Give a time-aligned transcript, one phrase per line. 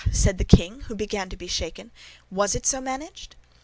[0.11, 1.91] said the king, who began to be shaken,
[2.31, 3.35] "was it so managed?"